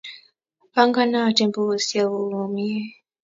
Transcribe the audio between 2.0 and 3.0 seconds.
kuk komnyee.